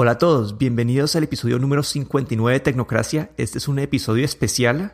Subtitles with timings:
[0.00, 3.30] Hola a todos, bienvenidos al episodio número 59 de Tecnocracia.
[3.36, 4.92] Este es un episodio especial,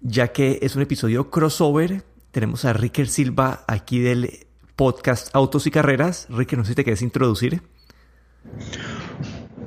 [0.00, 2.06] ya que es un episodio crossover.
[2.30, 6.26] Tenemos a Ricker Silva aquí del podcast Autos y Carreras.
[6.30, 7.60] Ricker, no sé si te quieres introducir.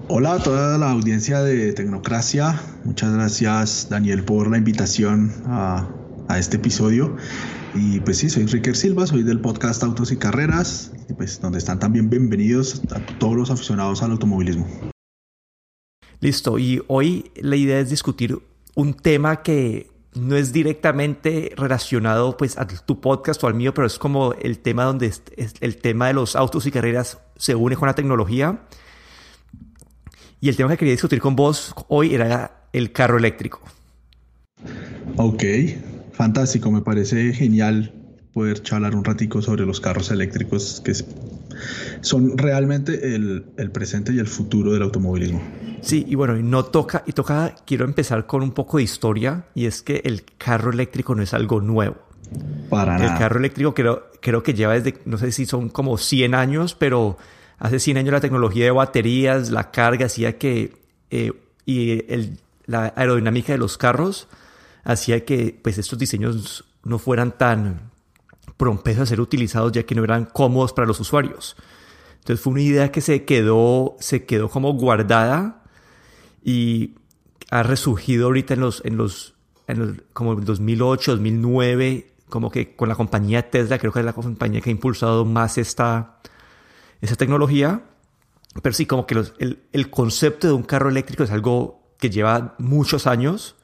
[0.08, 2.60] Hola a toda la audiencia de Tecnocracia.
[2.84, 5.88] Muchas gracias, Daniel, por la invitación a,
[6.30, 7.16] a este episodio.
[7.80, 11.60] Y pues sí, soy Ricker Silva, soy del podcast Autos y Carreras, y pues donde
[11.60, 14.66] están también bienvenidos a todos los aficionados al automovilismo.
[16.20, 18.40] Listo, y hoy la idea es discutir
[18.74, 23.86] un tema que no es directamente relacionado pues a tu podcast o al mío, pero
[23.86, 25.14] es como el tema donde
[25.60, 28.64] el tema de los autos y carreras se une con la tecnología.
[30.42, 33.62] Y el tema que quería discutir con vos hoy era el carro eléctrico.
[35.18, 35.44] Ok,
[36.18, 37.94] fantástico, me parece genial
[38.34, 40.94] poder charlar un ratico sobre los carros eléctricos que
[42.02, 45.42] son realmente el, presente y el futuro del automovilismo.
[45.82, 49.46] Sí, y bueno, y no toca, y toca, quiero empezar con un poco de historia,
[49.56, 51.98] y es que el carro eléctrico no es algo nuevo.
[52.70, 53.14] Para nada.
[53.14, 56.76] El carro eléctrico creo, creo que lleva desde, no sé si son como 100 años,
[56.76, 57.18] pero
[57.58, 60.76] hace 100 años la tecnología de baterías, la carga, hacía que,
[61.10, 61.32] eh,
[61.66, 62.04] y
[62.66, 64.28] la aerodinámica de los carros
[64.88, 67.92] hacía que pues estos diseños no fueran tan
[68.56, 71.58] propensos a ser utilizados ya que no eran cómodos para los usuarios.
[72.20, 75.64] Entonces fue una idea que se quedó, se quedó como guardada
[76.42, 76.96] y
[77.52, 79.36] ha resurgido ahorita en los, en los,
[79.68, 84.14] en como en 2008, 2009, como que con la compañía Tesla, creo que es la
[84.14, 86.20] compañía que ha impulsado más esta,
[87.02, 87.84] esa tecnología.
[88.64, 92.56] Pero sí, como que el, el concepto de un carro eléctrico es algo que lleva
[92.58, 93.57] muchos años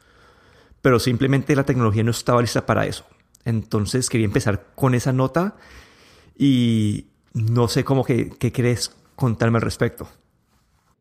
[0.84, 3.06] pero simplemente la tecnología no estaba lista para eso.
[3.46, 5.56] Entonces quería empezar con esa nota
[6.38, 10.10] y no sé cómo que, qué querés contarme al respecto.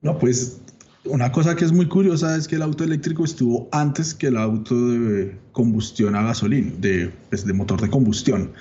[0.00, 0.60] No, pues
[1.04, 4.36] una cosa que es muy curiosa es que el auto eléctrico estuvo antes que el
[4.36, 8.52] auto de combustión a gasolina, de, pues, de motor de combustión.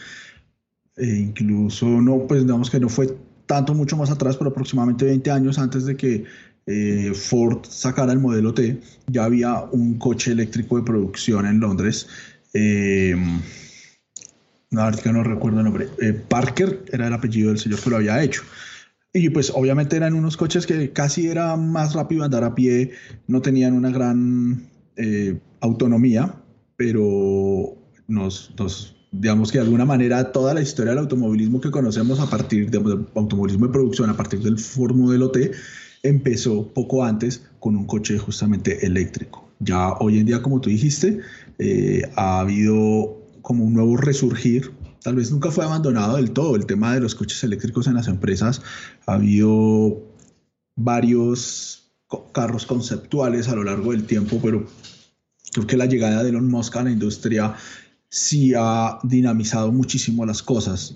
[0.97, 5.29] E incluso no, pues digamos que no fue tanto mucho más atrás, pero aproximadamente 20
[5.29, 6.25] años antes de que
[6.71, 12.07] eh, Ford sacara el modelo T, ya había un coche eléctrico de producción en Londres.
[12.53, 13.15] Eh,
[14.71, 15.89] no, no recuerdo el nombre.
[16.01, 18.41] Eh, Parker era el apellido del señor que lo había hecho.
[19.13, 22.91] Y pues obviamente eran unos coches que casi era más rápido andar a pie,
[23.27, 26.33] no tenían una gran eh, autonomía,
[26.77, 27.77] pero
[28.07, 32.29] nos, nos, digamos que de alguna manera toda la historia del automovilismo que conocemos a
[32.29, 35.51] partir del automovilismo de producción, a partir del Ford Modelo T,
[36.03, 39.50] empezó poco antes con un coche justamente eléctrico.
[39.59, 41.19] Ya hoy en día, como tú dijiste,
[41.59, 44.72] eh, ha habido como un nuevo resurgir.
[45.03, 48.07] Tal vez nunca fue abandonado del todo el tema de los coches eléctricos en las
[48.07, 48.62] empresas.
[49.06, 50.01] Ha habido
[50.75, 51.91] varios
[52.33, 54.66] carros conceptuales a lo largo del tiempo, pero
[55.53, 57.56] creo que la llegada de Elon Musk a la industria
[58.09, 60.94] sí ha dinamizado muchísimo las cosas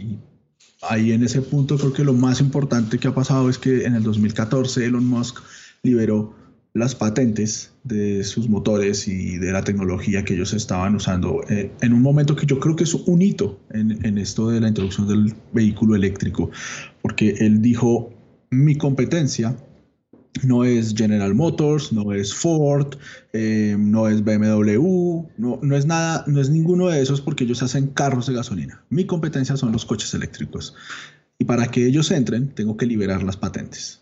[0.89, 3.95] ahí en ese punto creo que lo más importante que ha pasado es que en
[3.95, 5.39] el 2014 Elon Musk
[5.83, 6.33] liberó
[6.73, 11.41] las patentes de sus motores y de la tecnología que ellos estaban usando.
[11.49, 14.59] Eh, en un momento que yo creo que es un hito en, en esto de
[14.59, 16.51] la introducción del vehículo eléctrico,
[17.01, 18.11] porque él dijo,
[18.49, 19.55] mi competencia
[20.43, 22.95] no es General Motors, no es Ford,
[23.33, 27.63] eh, no es BMW, no, no, es nada, no es ninguno de esos porque ellos
[27.63, 28.83] hacen carros de gasolina.
[28.89, 30.75] Mi competencia son los coches eléctricos.
[31.37, 34.01] Y para que ellos entren, tengo que liberar las patentes.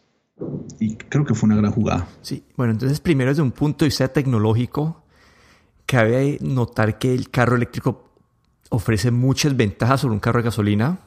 [0.79, 2.07] Y creo que fue una gran jugada.
[2.21, 5.03] Sí, bueno, entonces primero desde un punto de vista tecnológico,
[5.85, 8.11] cabe notar que el carro eléctrico
[8.69, 10.99] ofrece muchas ventajas sobre un carro de gasolina.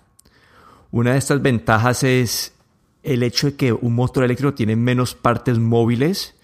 [0.92, 2.52] Una de estas ventajas es
[3.06, 6.34] el hecho de que un motor eléctrico tiene menos partes móviles,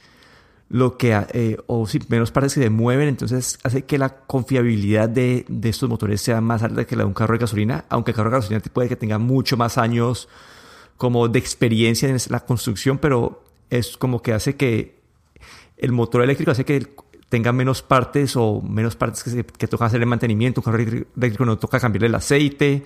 [0.69, 5.45] lo que, eh, o menos partes que se mueven, entonces hace que la confiabilidad de,
[5.49, 8.17] de, estos motores sea más alta que la de un carro de gasolina, aunque el
[8.17, 10.29] carro de gasolina puede que tenga mucho más años
[10.97, 15.03] como de experiencia en la construcción, pero es como que hace que
[15.77, 16.95] el motor eléctrico hace que
[17.29, 21.45] tenga menos partes o menos partes que, que toca hacer el mantenimiento, un carro eléctrico
[21.45, 22.85] no toca cambiar el aceite,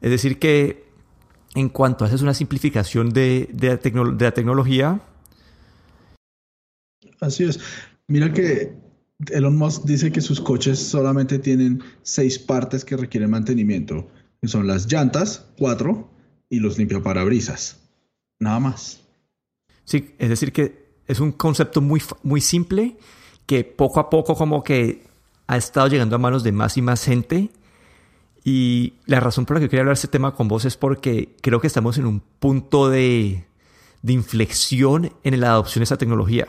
[0.00, 0.87] es decir que
[1.58, 3.80] en cuanto haces una simplificación de, de,
[4.20, 5.00] la tecnología.
[7.20, 7.58] Así es.
[8.06, 8.72] Mira que
[9.30, 14.08] Elon Musk dice que sus coches solamente tienen seis partes que requieren mantenimiento,
[14.40, 16.08] que son las llantas, cuatro,
[16.48, 17.80] y los limpiaparabrisas.
[18.38, 19.00] Nada más.
[19.84, 22.96] Sí, es decir que es un concepto muy, muy simple
[23.46, 25.02] que poco a poco como que
[25.48, 27.50] ha estado llegando a manos de más y más gente
[28.44, 31.60] y la razón por la que quería hablar este tema con vos es porque creo
[31.60, 33.44] que estamos en un punto de,
[34.02, 36.46] de inflexión en la adopción de esa tecnología.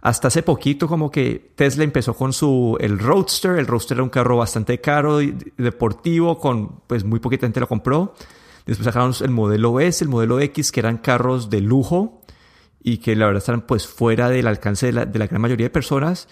[0.00, 4.10] Hasta hace poquito como que Tesla empezó con su el Roadster, el Roadster era un
[4.10, 5.18] carro bastante caro
[5.56, 8.14] deportivo con pues muy poquita gente lo compró.
[8.66, 12.20] Después sacaron el modelo S, el modelo X que eran carros de lujo
[12.82, 15.66] y que la verdad están pues fuera del alcance de la, de la gran mayoría
[15.66, 16.28] de personas.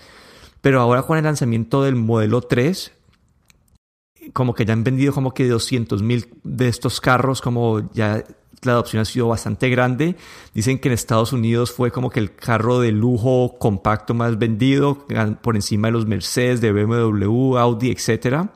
[0.61, 2.93] Pero ahora con el lanzamiento del modelo 3
[4.33, 8.25] como que ya han vendido como que 200 mil de estos carros, como ya
[8.63, 10.17] la adopción ha sido bastante grande.
[10.55, 15.07] Dicen que en Estados Unidos fue como que el carro de lujo compacto más vendido,
[15.43, 18.49] por encima de los Mercedes, de BMW, Audi, etc.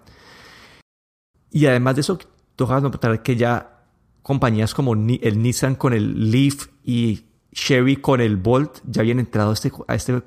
[1.51, 2.19] Y además de eso,
[2.55, 3.85] toca notar que ya
[4.23, 9.51] compañías como el Nissan con el Leaf y Chevy con el Bolt ya habían entrado
[9.51, 10.23] a este, a este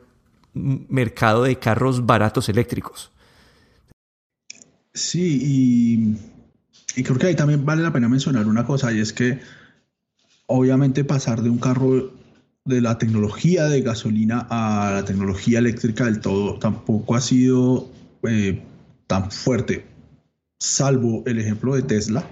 [0.54, 3.12] mercado de carros baratos eléctricos.
[5.00, 6.18] Sí,
[6.98, 9.40] y, creo que ahí también vale la pena mencionar una cosa, y es que
[10.46, 12.12] obviamente pasar de un carro
[12.66, 17.90] de la tecnología de gasolina a la tecnología eléctrica del todo tampoco ha sido
[18.24, 18.62] eh,
[19.08, 19.86] tan fuerte,
[20.60, 22.28] salvo el ejemplo de Tesla.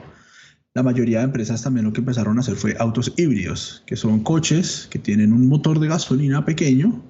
[0.74, 4.24] La mayoría de empresas también lo que empezaron a hacer fue autos híbridos, que son
[4.24, 7.02] coches que tienen un motor de gasolina pequeño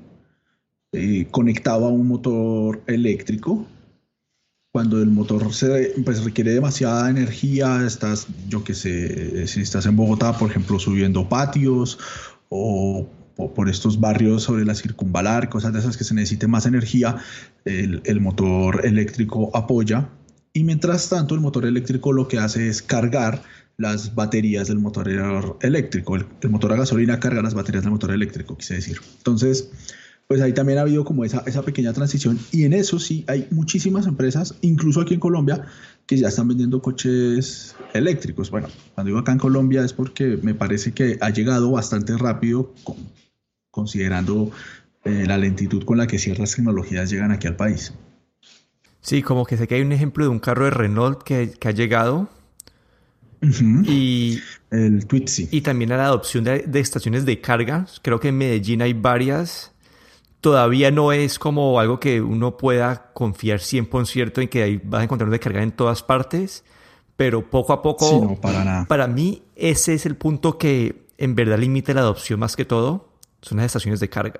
[0.91, 3.67] eh, conectado a un motor eléctrico
[4.77, 9.95] cuando el motor se, pues, requiere demasiada energía, estás, yo que sé, si estás en
[9.95, 11.97] Bogotá, por ejemplo, subiendo patios
[12.49, 13.09] o,
[13.55, 17.17] por estos barrios sobre la circunvalar, cosas de esas que se necesite más energía,
[17.65, 20.09] el, el motor eléctrico apoya.
[20.53, 23.41] Y mientras tanto, el motor eléctrico lo que hace es cargar
[23.77, 26.17] las baterías del motor eléctrico.
[26.17, 28.99] El, el motor a gasolina carga las baterías del motor eléctrico, quise decir.
[29.17, 29.71] Entonces,
[30.27, 33.47] pues ahí también ha habido como esa, esa pequeña transición y en eso sí hay
[33.51, 35.65] muchísimas empresas, incluso aquí en Colombia,
[36.05, 38.51] que ya están vendiendo coches eléctricos.
[38.51, 42.73] Bueno, cuando digo acá en Colombia es porque me parece que ha llegado bastante rápido
[43.71, 44.51] considerando
[45.05, 47.93] eh, la lentitud con la que ciertas tecnologías llegan aquí al país.
[48.99, 51.67] Sí, como que sé que hay un ejemplo de un carro de Renault que, que
[51.69, 52.29] ha llegado
[53.41, 54.39] y
[54.71, 55.47] el Twitzy.
[55.51, 57.85] Y también a la adopción de, de, estaciones de carga.
[58.01, 59.71] Creo que en Medellín hay varias
[60.47, 65.03] todavía no es como algo que uno pueda confiar 100% en que ahí vas a
[65.03, 66.63] encontrar de cargar en todas partes,
[67.17, 71.93] pero poco a poco, para, para mí ese es el punto que en verdad limita
[71.93, 73.09] la adopción más que todo,
[73.41, 74.39] son las estaciones de carga.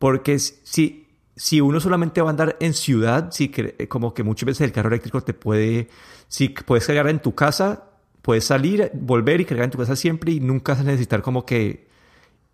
[0.00, 3.48] Porque si, si uno solamente va a andar en ciudad, si
[3.88, 5.88] como que muchas veces el carro eléctrico te puede,
[6.26, 7.84] si puedes cargar en tu casa,
[8.22, 11.46] puedes salir, volver y cargar en tu casa siempre y nunca vas a necesitar como
[11.46, 11.86] que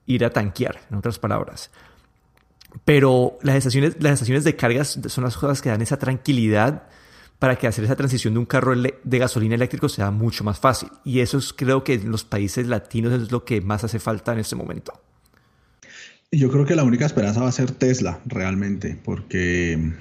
[0.05, 1.71] ir a tanquear, en otras palabras.
[2.85, 6.85] Pero las estaciones, las estaciones de cargas son las cosas que dan esa tranquilidad
[7.39, 10.89] para que hacer esa transición de un carro de gasolina eléctrico sea mucho más fácil.
[11.05, 14.33] Y eso es, creo que en los países latinos es lo que más hace falta
[14.33, 14.93] en este momento.
[16.31, 19.93] Yo creo que la única esperanza va a ser Tesla, realmente, porque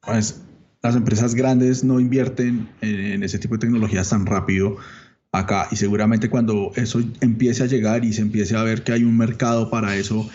[0.00, 0.42] pues,
[0.82, 4.76] las empresas grandes no invierten en ese tipo de tecnologías tan rápido
[5.32, 5.66] acá.
[5.70, 9.16] Y seguramente cuando eso empiece a llegar y se empiece a ver que hay un
[9.16, 10.28] mercado para eso,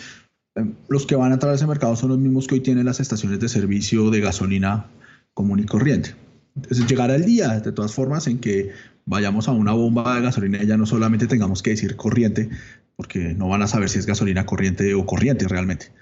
[0.88, 3.00] los que van a entrar a ese mercado son los mismos que hoy tienen las
[3.00, 4.86] estaciones de servicio de gasolina
[5.34, 6.14] común y corriente.
[6.54, 8.70] Entonces llegará el día, de todas formas, en que
[9.04, 12.48] vayamos a una bomba de gasolina y ya no solamente tengamos que decir corriente,
[12.96, 15.92] porque no van a saber si es gasolina corriente o corriente realmente.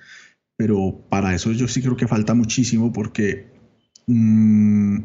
[0.56, 3.48] Pero para eso yo sí creo que falta muchísimo porque
[4.06, 5.00] mm,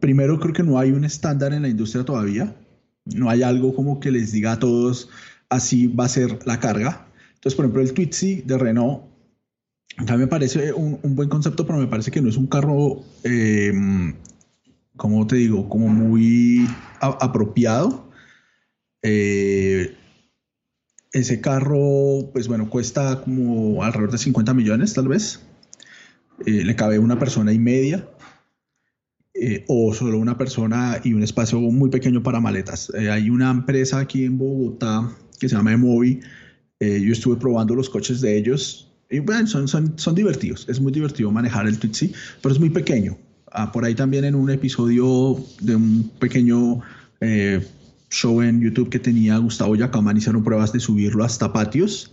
[0.00, 2.56] primero creo que no hay un estándar en la industria todavía.
[3.04, 5.10] No hay algo como que les diga a todos
[5.52, 7.06] así va a ser la carga.
[7.42, 9.02] Entonces, por ejemplo, el Twitzy de Renault,
[9.96, 13.72] acá me parece un, buen concepto, pero me parece que no es un carro, eh,
[14.96, 16.68] como te digo, como muy
[17.00, 18.08] apropiado.
[19.02, 19.92] Eh,
[21.10, 25.40] ese carro, pues bueno, cuesta como alrededor de 50 millones tal vez.
[26.46, 28.08] Eh, le cabe una persona y media.
[29.66, 32.92] o solo una persona y un espacio muy pequeño para maletas.
[32.94, 36.20] hay una empresa aquí en Bogotá que se llama Emovi,
[36.82, 40.68] eh, yo estuve probando los coches de ellos y bueno, son, son, son divertidos.
[40.68, 42.12] Es muy divertido manejar el Twitzy,
[42.42, 43.16] pero es muy pequeño.
[43.52, 46.80] Ah, por ahí también en un episodio de un pequeño
[47.20, 47.64] eh,
[48.10, 52.10] show en YouTube que tenía Gustavo Yacamán, hicieron pruebas de subirlo hasta patios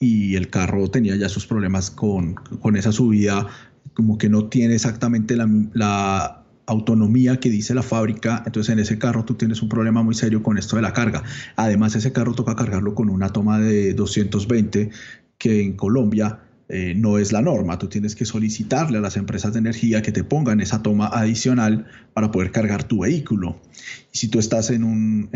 [0.00, 3.46] y el carro tenía ya sus problemas con, con esa subida,
[3.94, 9.24] como que no tiene exactamente la autonomía que dice la fábrica, entonces en ese carro
[9.24, 11.22] tú tienes un problema muy serio con esto de la carga.
[11.56, 14.90] Además, ese carro toca cargarlo con una toma de 220
[15.38, 17.78] que en Colombia eh, no es la norma.
[17.78, 21.86] Tú tienes que solicitarle a las empresas de energía que te pongan esa toma adicional
[22.12, 23.60] para poder cargar tu vehículo.
[24.12, 25.28] Y si tú estás en un,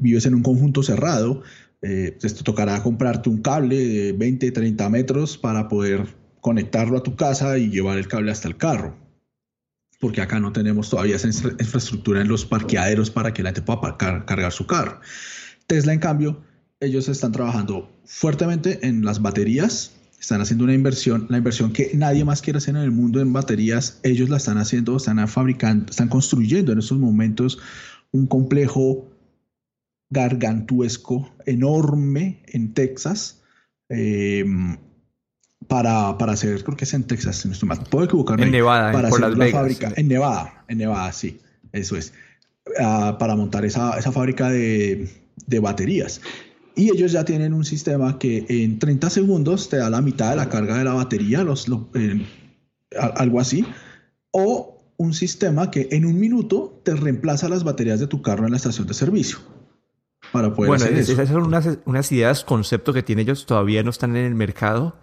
[0.00, 1.42] vives en un conjunto cerrado,
[1.82, 6.06] eh, pues te tocará comprarte un cable de 20, 30 metros para poder
[6.40, 9.07] conectarlo a tu casa y llevar el cable hasta el carro.
[9.98, 13.96] Porque acá no tenemos todavía esa infraestructura en los parqueaderos para que la gente pueda
[13.96, 15.00] cargar su carro.
[15.66, 16.42] Tesla, en cambio,
[16.80, 22.24] ellos están trabajando fuertemente en las baterías están haciendo una inversión, la inversión que nadie
[22.24, 26.08] más quiere hacer en el mundo en baterías, ellos la están haciendo, están fabricando, están
[26.08, 27.58] construyendo en estos momentos
[28.10, 29.08] un complejo
[30.10, 33.42] gargantuesco, enorme en Texas,
[33.88, 34.76] em,
[35.66, 38.44] para, para, hacer, creo que es en Texas, no estoy mal, puedo equivocarme.
[38.44, 41.40] En Nevada, para hacer la fábrica, en Nevada, en Nevada, sí,
[41.72, 42.12] eso es,
[42.80, 45.08] ah, para montar esa, esa fábrica de,
[45.46, 46.20] de baterías.
[46.78, 50.36] Y ellos ya tienen un sistema que en 30 segundos te da la mitad de
[50.36, 51.66] la carga de la batería, los,
[53.16, 53.66] algo así.
[54.30, 58.52] O un sistema que en un minuto te reemplaza las baterías de tu carro en
[58.52, 59.38] la estación de servicio.
[60.32, 61.12] Para poder bueno, hacer eso.
[61.14, 64.94] esas son unas, unas, ideas, concepto que tienen ellos, todavía no están en el mercado.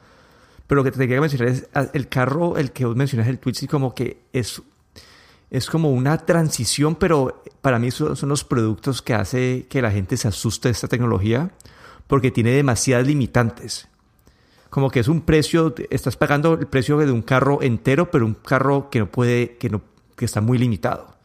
[0.68, 3.40] Pero lo que te quería mencionar es ah, el carro, el que vos mencionas, el
[3.40, 4.62] Twitch, como que es,
[5.52, 9.92] es como una transición, pero para mí son, son los productos que hace que la
[9.92, 11.52] gente se asuste de esta tecnología
[12.08, 13.88] porque tiene demasiadas limitantes.
[14.70, 18.34] Como que es un precio, estás pagando el precio de un carro entero, pero un
[18.34, 19.82] carro que no puede, que no,
[20.16, 21.16] que está muy limitado.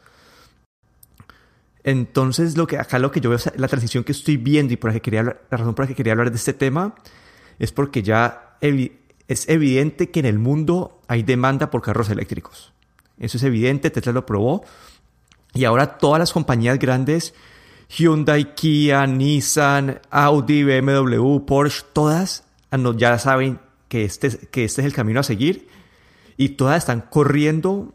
[1.83, 4.91] Entonces, lo que acá lo que yo veo, la transición que estoy viendo y por
[4.91, 6.95] la, que quería la razón por la que quería hablar de este tema
[7.57, 8.57] es porque ya
[9.31, 12.73] es evidente que en el mundo hay demanda por carros eléctricos.
[13.17, 14.63] Eso es evidente, Tesla lo probó.
[15.53, 17.33] Y ahora todas las compañías grandes
[17.97, 22.43] Hyundai, Kia, Nissan, Audi, BMW, Porsche, todas
[22.95, 23.59] ya saben
[23.89, 25.67] que este, que este es el camino a seguir
[26.37, 27.93] y todas están corriendo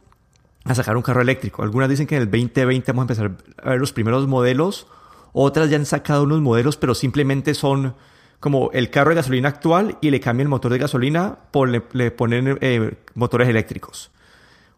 [0.65, 1.63] a sacar un carro eléctrico.
[1.63, 4.87] Algunas dicen que en el 2020 vamos a empezar a ver los primeros modelos,
[5.33, 7.95] otras ya han sacado unos modelos, pero simplemente son
[8.41, 12.11] como el carro de gasolina actual y le cambian el motor de gasolina, por, le,
[12.11, 14.11] ponen eh, motores eléctricos.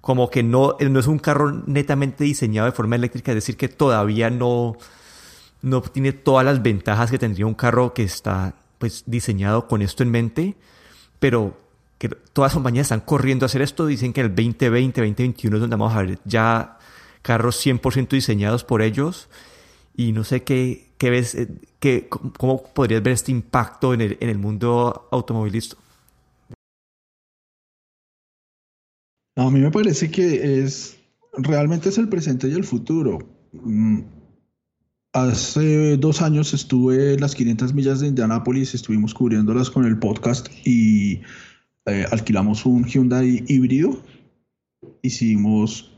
[0.00, 3.68] Como que no, no es un carro netamente diseñado de forma eléctrica, es decir, que
[3.68, 4.76] todavía no,
[5.62, 10.04] no tiene todas las ventajas que tendría un carro que está pues diseñado con esto
[10.04, 10.56] en mente,
[11.18, 11.58] pero
[11.98, 15.60] que todas las compañías están corriendo a hacer esto, dicen que el 2020, 2021 es
[15.60, 16.78] donde vamos a ver ya
[17.22, 19.28] carros 100% diseñados por ellos
[19.98, 21.48] y no sé qué, qué ves, eh,
[21.80, 25.76] qué, cómo podrías ver este impacto en el, en el mundo automovilista.
[29.36, 30.98] a mí me parece que es
[31.32, 33.18] realmente es el presente y el futuro.
[33.52, 34.00] Mm,
[35.14, 40.48] Hace dos años estuve en las 500 millas de Indianápolis, estuvimos cubriéndolas con el podcast
[40.66, 41.22] y
[41.86, 43.98] eh, alquilamos un Hyundai híbrido.
[45.00, 45.97] Hicimos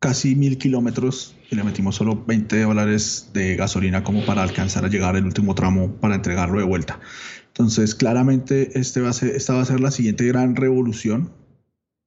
[0.00, 4.88] casi mil kilómetros y le metimos solo 20 dólares de gasolina como para alcanzar a
[4.88, 7.00] llegar al último tramo para entregarlo de vuelta.
[7.48, 11.32] Entonces, claramente, este va a ser, esta va a ser la siguiente gran revolución.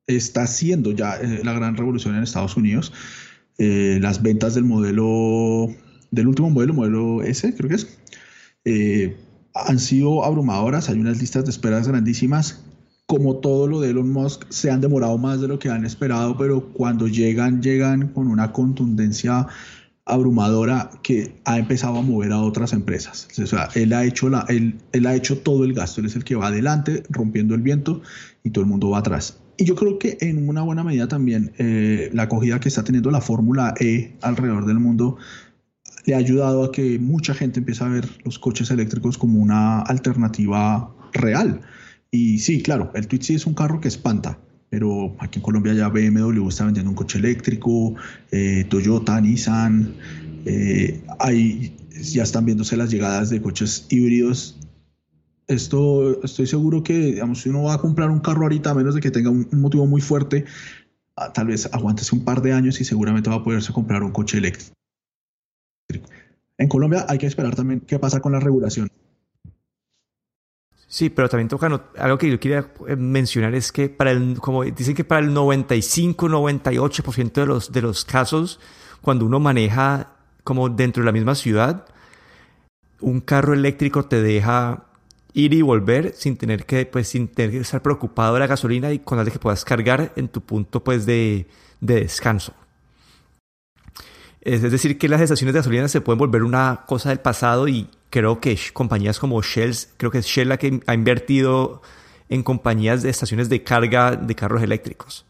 [0.05, 2.91] Está siendo ya eh, la gran revolución en Estados Unidos.
[3.57, 5.73] Eh, las ventas del modelo
[6.11, 7.97] del último modelo, modelo S, creo que es,
[8.65, 9.17] eh,
[9.53, 10.89] han sido abrumadoras.
[10.89, 12.63] Hay unas listas de esperas grandísimas.
[13.07, 16.37] Como todo lo de Elon Musk, se han demorado más de lo que han esperado,
[16.37, 19.47] pero cuando llegan, llegan con una contundencia
[20.05, 23.27] abrumadora que ha empezado a mover a otras empresas.
[23.41, 26.15] O sea, él ha hecho, la, él, él ha hecho todo el gasto, él es
[26.15, 28.01] el que va adelante, rompiendo el viento,
[28.43, 29.39] y todo el mundo va atrás.
[29.57, 33.09] Y yo creo que en una buena medida también eh, la acogida que está teniendo
[33.09, 35.17] la Fórmula E alrededor del mundo
[36.05, 39.81] le ha ayudado a que mucha gente empiece a ver los coches eléctricos como una
[39.81, 41.61] alternativa real.
[42.11, 45.73] Y sí, claro, el Twitch sí es un carro que espanta, pero aquí en Colombia
[45.73, 47.95] ya BMW está vendiendo un coche eléctrico,
[48.31, 49.93] eh, Toyota, Nissan,
[50.45, 51.01] eh,
[52.01, 54.57] ya están viéndose las llegadas de coches híbridos.
[55.47, 58.95] Esto estoy seguro que, digamos, si uno va a comprar un carro ahorita, a menos
[58.95, 60.45] de que tenga un, un motivo muy fuerte,
[61.15, 64.11] ah, tal vez aguántese un par de años y seguramente va a poderse comprar un
[64.11, 64.75] coche eléctrico.
[66.57, 68.89] En Colombia hay que esperar también qué pasa con la regulación.
[70.89, 71.67] Sí, pero también toca
[71.97, 75.33] algo que yo quería eh, mencionar es que para el, como dicen que para el
[75.33, 78.59] 95, 98% de los, de los casos,
[79.01, 80.13] cuando uno maneja
[80.45, 81.85] como dentro de la misma ciudad,
[83.01, 84.85] un carro eléctrico te deja
[85.33, 88.91] ir y volver sin tener que, pues, sin tener que estar preocupado de la gasolina
[88.93, 91.47] y con la que puedas cargar en tu punto, pues, de,
[91.81, 92.53] de descanso.
[94.41, 97.89] Es decir, que las estaciones de gasolina se pueden volver una cosa del pasado y
[98.09, 101.81] creo que compañías como Shell, creo que es Shell la que ha invertido
[102.29, 105.25] en compañías de estaciones de carga de carros eléctricos?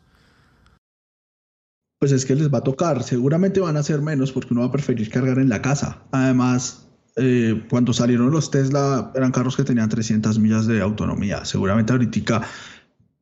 [2.00, 4.68] Pues es que les va a tocar, seguramente van a ser menos porque uno va
[4.68, 6.04] a preferir cargar en la casa.
[6.12, 11.44] Además, eh, cuando salieron los Tesla eran carros que tenían 300 millas de autonomía.
[11.46, 12.44] Seguramente ahorita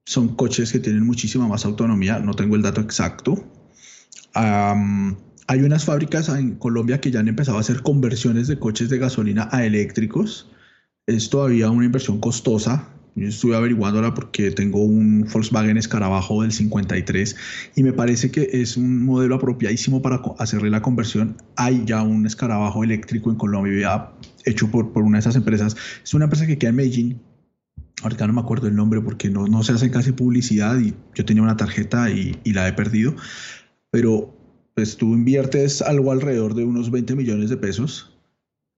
[0.06, 3.44] son coches que tienen muchísima más autonomía, no tengo el dato exacto.
[5.48, 8.98] Hay unas fábricas en Colombia que ya han empezado a hacer conversiones de coches de
[8.98, 10.50] gasolina a eléctricos.
[11.08, 17.36] Es todavía una inversión costosa, yo estuve averiguándola porque tengo un Volkswagen Escarabajo del 53
[17.76, 21.38] y me parece que es un modelo apropiadísimo para hacerle la conversión.
[21.56, 24.10] Hay ya un Escarabajo eléctrico en Colombia
[24.44, 25.78] hecho por, por una de esas empresas.
[26.04, 27.22] Es una empresa que queda en Medellín.
[28.04, 31.24] Ahorita no me acuerdo el nombre porque no, no se hace casi publicidad y yo
[31.24, 33.16] tenía una tarjeta y, y la he perdido.
[33.92, 34.36] Pero
[34.76, 38.16] pues tú inviertes algo alrededor de unos 20 millones de pesos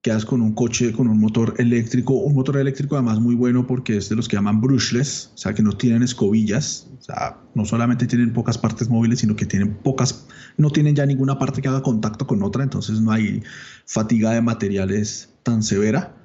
[0.01, 3.97] quedas con un coche con un motor eléctrico, un motor eléctrico además muy bueno porque
[3.97, 7.65] es de los que llaman brushless, o sea que no tienen escobillas, o sea, no
[7.65, 11.67] solamente tienen pocas partes móviles, sino que tienen pocas, no tienen ya ninguna parte que
[11.67, 13.43] haga contacto con otra, entonces no hay
[13.85, 16.15] fatiga de materiales tan severa.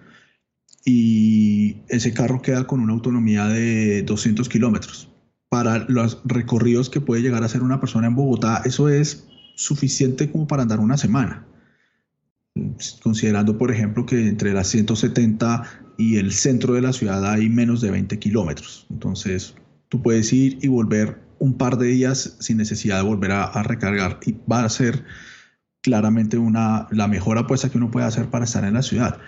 [0.85, 5.09] Y ese carro queda con una autonomía de 200 kilómetros.
[5.49, 9.29] Para los recorridos que puede llegar a hacer una persona en Bogotá, eso es
[9.63, 11.47] suficiente como para andar una semana
[13.03, 15.63] considerando, por ejemplo, que entre las 170
[15.97, 18.87] y el centro de la ciudad hay menos de 20 kilómetros.
[18.91, 19.55] Entonces,
[19.89, 24.21] tú puedes ir y volver un par de días sin necesidad de volver a, recargar
[24.25, 25.05] y va a ser
[25.81, 29.19] claramente una, la mejor apuesta que uno puede hacer para estar en la ciudad.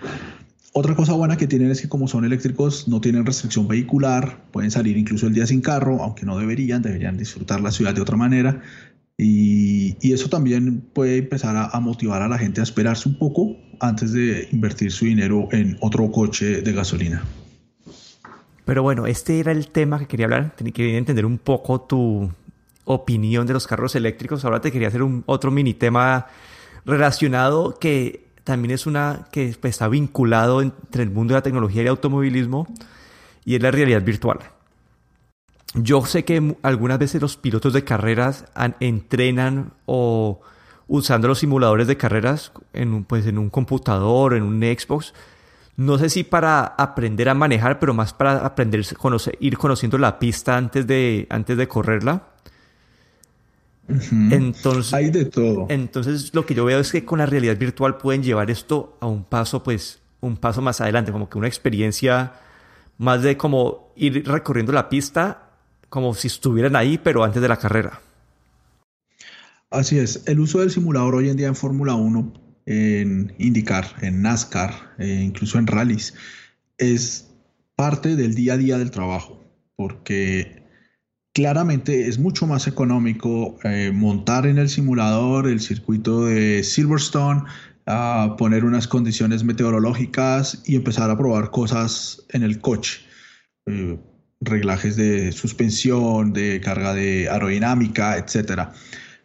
[0.71, 4.71] Otra cosa buena que tienen es que como son eléctricos no tienen restricción vehicular, pueden
[4.71, 8.17] salir incluso el día sin carro, aunque no deberían, deberían disfrutar la ciudad de otra
[8.17, 8.61] manera.
[9.17, 14.11] Y, eso también puede empezar a, motivar a la gente a esperarse un poco antes
[14.11, 17.23] de invertir su dinero en otro coche de gasolina.
[18.65, 20.55] Pero bueno, este era el tema que quería hablar.
[20.55, 22.31] Quería entender un poco tu
[22.85, 24.43] opinión de los carros eléctricos.
[24.45, 26.27] Ahora te quería hacer un otro mini tema
[26.85, 31.81] relacionado que también es una que pues, está vinculado entre el mundo de la tecnología
[31.81, 32.67] y el automovilismo
[33.43, 34.39] y es la realidad virtual.
[35.75, 38.45] Yo sé que algunas veces los pilotos de carreras
[38.79, 40.41] entrenan o
[40.87, 45.13] usando los simuladores de carreras en un, pues en un computador, en un Xbox.
[45.77, 50.17] No sé si para aprender a manejar, pero más para aprender conocer, ir conociendo la
[50.19, 52.29] pista antes de, antes de correrla.
[54.31, 55.67] Entonces, hay de todo.
[55.69, 59.07] Entonces, lo que yo veo es que con la realidad virtual pueden llevar esto a
[59.07, 62.33] un paso, pues, un paso más adelante, como que una experiencia
[62.97, 65.44] más de como ir recorriendo la pista
[65.89, 68.01] como si estuvieran ahí, pero antes de la carrera.
[69.71, 72.33] Así es, el uso del simulador hoy en día en Fórmula 1,
[72.65, 76.13] en IndyCar, en NASCAR, e incluso en rallies,
[76.77, 77.31] es
[77.75, 79.43] parte del día a día del trabajo,
[79.75, 80.63] porque
[81.33, 87.43] claramente es mucho más económico eh, montar en el simulador el circuito de Silverstone,
[87.87, 93.01] a poner unas condiciones meteorológicas y empezar a probar cosas en el coche.
[93.67, 93.99] Eh,
[94.45, 98.69] reglajes de suspensión, de carga de aerodinámica, etc.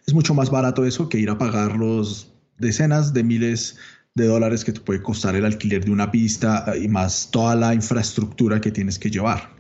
[0.06, 3.76] Es mucho más barato eso que ir a pagar los decenas de miles
[4.14, 7.54] de dólares que te puede costar el alquiler de una pista eh, y más toda
[7.54, 9.50] la infraestructura que tienes que llevar.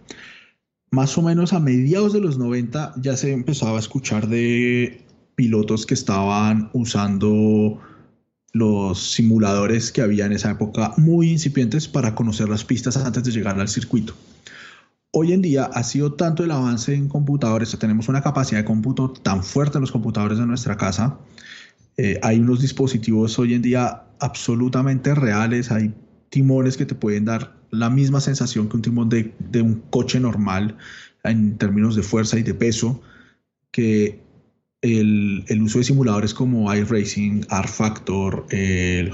[0.90, 5.04] Más o menos a mediados de los 90 ya se empezaba a escuchar de
[5.36, 7.80] pilotos que estaban usando
[8.52, 13.30] los simuladores que había en esa época muy incipientes para conocer las pistas antes de
[13.30, 14.14] llegar al circuito.
[15.12, 19.12] Hoy en día ha sido tanto el avance en computadores, tenemos una capacidad de cómputo
[19.12, 21.18] tan fuerte en los computadores de nuestra casa,
[21.96, 25.92] eh, hay unos dispositivos hoy en día absolutamente reales, hay
[26.28, 30.78] timones que te pueden dar la misma sensación que un timón de, un coche normal
[31.24, 33.02] en términos de fuerza y de peso,
[33.72, 34.22] que
[34.80, 39.12] el, uso de simuladores como iRacing, R-Factor, el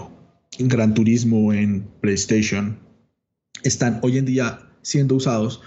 [0.59, 2.78] Gran Turismo en PlayStation,
[3.62, 5.62] están hoy en día siendo usados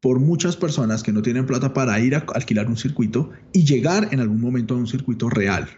[0.00, 4.08] por muchas personas que no tienen plata para ir a alquilar un circuito y llegar
[4.12, 5.68] en algún momento a un circuito real.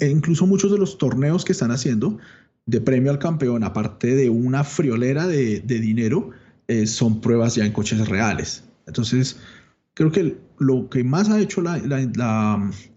[0.00, 2.18] E incluso muchos de los torneos que están haciendo
[2.66, 6.30] de premio al campeón, aparte de una friolera de, dinero,
[6.66, 8.64] eh, son pruebas ya en coches reales.
[8.86, 9.38] Entonces,
[9.94, 11.78] creo que lo que más ha hecho la,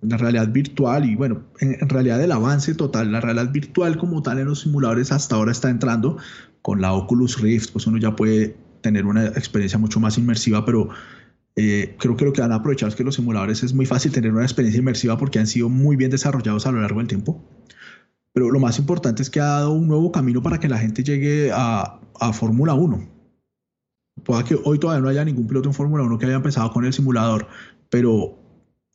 [0.02, 4.39] realidad virtual y bueno, en, en, realidad el avance total, la realidad virtual como tal
[4.39, 6.17] en los simuladores hasta ahora está entrando
[6.62, 8.56] con la Oculus Rift, pues uno ya puede
[8.88, 10.89] tener una experiencia mucho más inmersiva, pero
[11.58, 14.32] eh, creo que lo que han aprovechado es que los simuladores es muy fácil tener
[14.32, 17.43] una experiencia inmersiva porque han sido muy bien desarrollados a lo largo del tiempo.
[18.32, 21.04] Pero lo más importante es que ha dado un nuevo camino para que la gente
[21.04, 23.10] llegue a, a Fórmula 1.
[24.23, 26.86] pueda que hoy todavía no haya ningún piloto en Fórmula 1 que haya empezado con
[26.86, 27.47] el simulador,
[27.89, 28.39] pero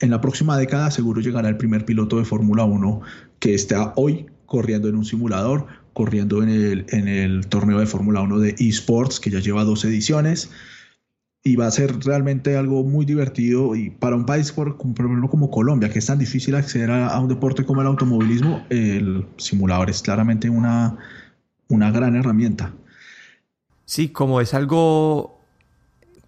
[0.01, 3.01] en la próxima década seguro llegará el primer piloto de Fórmula 1
[3.41, 8.21] que esté hoy corriendo en un simulador, corriendo en el, en el torneo de Fórmula
[8.21, 10.51] 1 de esports, que ya lleva dos ediciones.
[11.45, 13.75] Y va a ser realmente algo muy divertido.
[13.75, 17.29] Y para un país, por, ejemplo, como Colombia, que es tan difícil acceder a, un
[17.29, 20.99] deporte como el automovilismo, el simulador es claramente una,
[21.69, 22.73] una gran herramienta.
[23.85, 25.43] Sí, como es algo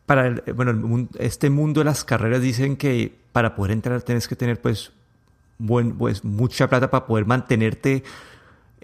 [0.06, 4.60] para bueno, este mundo de las carreras dicen que para poder entrar tienes que tener
[4.60, 4.92] pues,
[5.58, 8.04] buen, pues mucha plata para poder mantenerte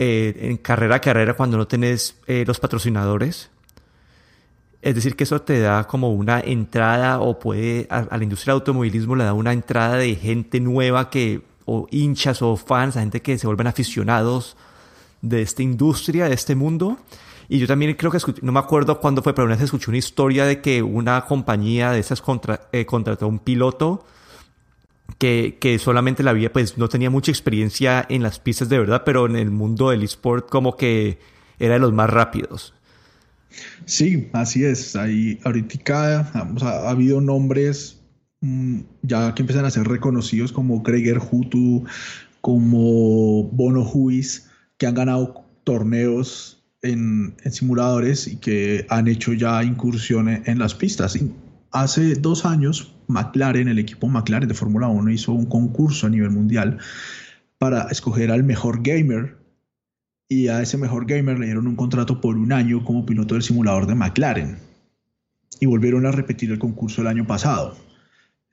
[0.03, 3.51] eh, en carrera a carrera cuando no tenés eh, los patrocinadores.
[4.81, 8.61] Es decir, que eso te da como una entrada o puede a, la industria del
[8.63, 13.21] automovilismo le da una entrada de gente nueva que o hinchas o fans, a gente
[13.21, 14.57] que se vuelven aficionados
[15.21, 16.97] de esta industria, de este mundo.
[17.51, 19.99] Y yo también creo que no me acuerdo cuándo fue, pero una vez escuché una
[19.99, 24.07] historia de que una compañía de esas contra, eh, contrató a un piloto
[25.19, 29.27] que, solamente la había, pues no tenía mucha experiencia en las pistas de verdad, pero
[29.27, 31.19] en el mundo del eSport como que
[31.59, 32.75] era de los más rápidos.
[33.85, 34.97] Sí, así es.
[34.97, 38.01] Ahí ahorita ha, habido nombres
[38.41, 41.85] mm, ya que empiezan a ser reconocidos como Gregor Hutu,
[42.41, 50.47] como Bono Huis, que han ganado torneos en, simuladores y que han hecho ya incursiones
[50.49, 51.19] en las pistas.
[51.71, 56.31] Hace dos años, McLaren, el equipo McLaren de Fórmula 1, hizo un concurso a nivel
[56.31, 56.79] mundial
[57.59, 59.39] para escoger al mejor gamer
[60.29, 63.43] y a ese mejor gamer le dieron un contrato por un año como piloto del
[63.43, 64.59] simulador de McLaren.
[65.59, 67.77] Y volvieron a repetir el concurso el año pasado.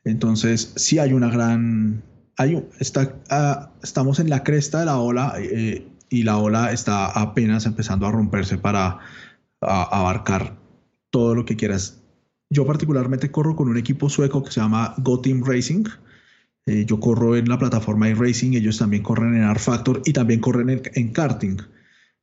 [0.03, 2.03] Entonces, sí hay una gran...
[2.35, 5.35] Hay, está, ah, estamos en la cresta de la ola.
[5.37, 8.99] Eh, y la ola está apenas empezando a romperse para
[9.61, 10.57] abarcar
[11.09, 12.01] todo lo que quieras.
[12.49, 15.85] Yo particularmente corro con un equipo sueco que se llama Go Team Racing.
[16.65, 20.39] Eh, yo corro en la plataforma iRacing, ellos también corren en R Factor y también
[20.39, 21.57] corren en, karting.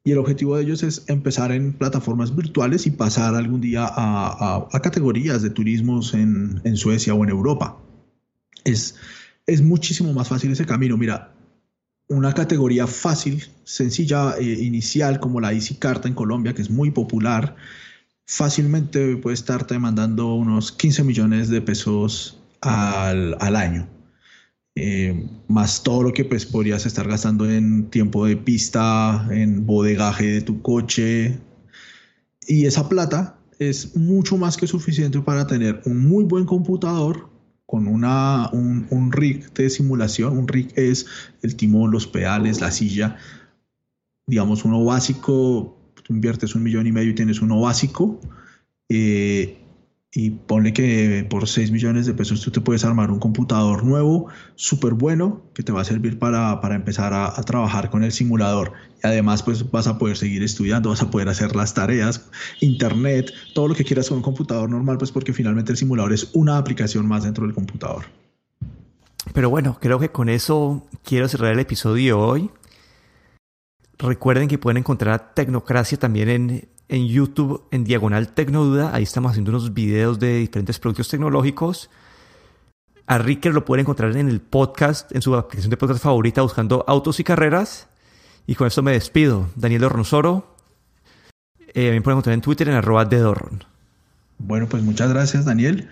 [0.05, 4.69] Y el objetivo de ellos es empezar en plataformas virtuales y pasar algún día a,
[4.83, 7.79] categorías de turismos en, en, Suecia o en Europa.
[8.65, 8.97] Es,
[9.47, 10.99] es muchísimo más fácil ese camino.
[10.99, 11.35] Mira,
[12.09, 16.91] una categoría fácil, sencilla, e inicial, como la Easy Carta en Colombia, que es muy
[16.91, 17.57] popular,
[18.27, 23.89] fácilmente puede estarte demandando unos 15 millones de pesos al, año.
[24.77, 30.27] Eh, más todo lo que pues, podrías estar gastando en tiempo de pista, en bodegaje
[30.27, 31.39] de tu coche.
[32.47, 37.29] Y esa plata es mucho más que suficiente para tener un muy buen computador
[37.67, 40.37] con una, un, rig de simulación.
[40.37, 41.07] Un rig es
[41.43, 43.17] el timón, los pedales, la silla.
[44.27, 48.21] Digamos, uno básico, tú inviertes un millón y medio y tienes uno básico.
[48.89, 49.59] Eh,
[50.17, 54.29] y ponle que por 6 millones de pesos tú te puedes armar un computador nuevo,
[54.55, 58.73] súper bueno, que te va a servir para, empezar a, trabajar con el simulador.
[59.03, 63.33] Y además pues vas a poder seguir estudiando, vas a poder hacer las tareas, internet,
[63.55, 66.59] todo lo que quieras con un computador normal, pues porque finalmente el simulador es una
[66.59, 68.05] aplicación más dentro del computador.
[69.33, 72.51] Pero bueno, creo que con eso quiero cerrar el episodio hoy.
[74.05, 78.95] Recuerden que pueden encontrar a Tecnocracia también en en YouTube en Diagonal Tecnoduda.
[78.95, 81.91] Ahí estamos haciendo unos videos de diferentes productos tecnológicos.
[83.07, 86.85] A Ricker lo pueden encontrar en el podcast, en su aplicación de podcast favorita, buscando
[86.89, 87.89] autos y carreras.
[88.47, 89.49] Y con esto me despido.
[89.57, 90.57] Daniel Dornosoro.
[91.75, 93.65] Eh, me pueden encontrar en Twitter en arroba de Dorron.
[94.39, 95.89] Bueno, pues muchas gracias, Daniel.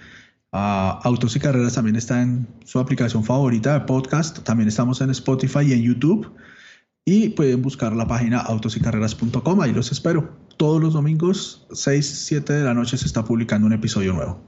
[0.53, 4.41] Ah, autos y carreras también está en su aplicación favorita de podcast.
[4.41, 6.31] También estamos en Spotify y en YouTube.
[7.05, 9.61] Y pueden buscar la página autosycarreras.com.
[9.61, 13.73] Ahí los espero todos los domingos, 6, 7 de la noche, se está publicando un
[13.73, 14.41] episodio nuevo.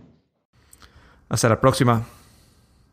[1.29, 2.07] Hasta la próxima.